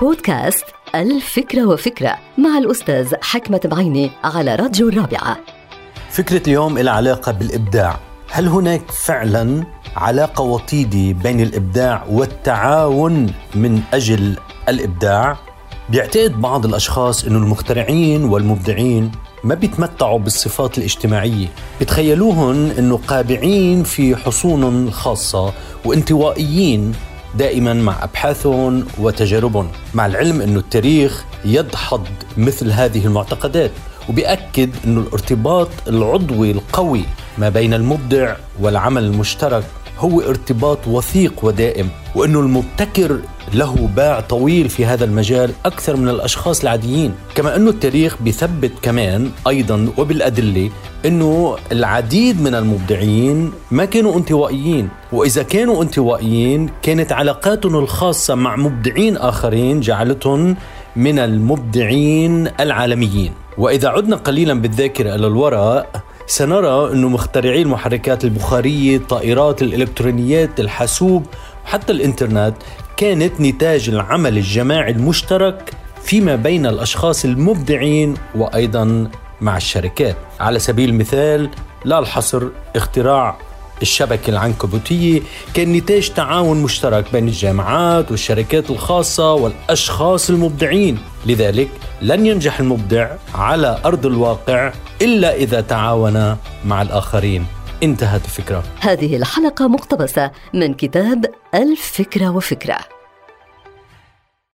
[0.00, 5.36] بودكاست الفكرة وفكرة مع الأستاذ حكمة بعيني على راديو الرابعة.
[6.10, 7.98] فكرة اليوم لها علاقة بالإبداع.
[8.30, 9.64] هل هناك فعلا
[9.96, 14.36] علاقة وطيدة بين الإبداع والتعاون من أجل
[14.68, 15.36] الإبداع؟
[15.88, 19.12] بيعتقد بعض الأشخاص أن المخترعين والمبدعين
[19.44, 21.48] ما بيتمتعوا بالصفات الاجتماعية.
[21.80, 25.52] بتخيلوهم أنه قابعين في حصون خاصة
[25.84, 26.94] وانطوائيين
[27.38, 33.70] دائما مع أبحاثهم وتجاربهم مع العلم انه التاريخ يدحض مثل هذه المعتقدات
[34.08, 37.04] وبيأكد انه الارتباط العضوي القوي
[37.38, 39.64] ما بين المبدع والعمل المشترك
[39.98, 43.20] هو ارتباط وثيق ودائم وانه المبتكر
[43.54, 49.30] له باع طويل في هذا المجال أكثر من الأشخاص العاديين، كما انه التاريخ بيثبت كمان
[49.48, 50.70] أيضا وبالأدلة
[51.06, 59.16] أنه العديد من المبدعين ما كانوا انطوائيين، وإذا كانوا انطوائيين كانت علاقاتهم الخاصة مع مبدعين
[59.16, 60.56] آخرين جعلتهم
[60.96, 69.62] من المبدعين العالميين، وإذا عدنا قليلا بالذاكرة إلى الوراء سنرى أن مخترعي المحركات البخارية الطائرات
[69.62, 71.26] الإلكترونيات الحاسوب
[71.64, 72.54] وحتى الإنترنت
[72.96, 80.16] كانت نتاج العمل الجماعي المشترك فيما بين الأشخاص المبدعين وأيضا مع الشركات.
[80.40, 81.50] على سبيل المثال
[81.84, 82.42] لا الحصر
[82.76, 83.36] اختراع
[83.82, 85.20] الشبكة العنكبوتية
[85.54, 90.98] كان نتاج تعاون مشترك بين الجامعات والشركات الخاصة والأشخاص المبدعين.
[91.26, 91.68] لذلك
[92.02, 97.46] لن ينجح المبدع على أرض الواقع إلا إذا تعاون مع الآخرين.
[97.84, 98.64] انتهت الفكرة.
[98.80, 102.93] هذه الحلقة مقتبسة من كتاب الفكرة وفكرة.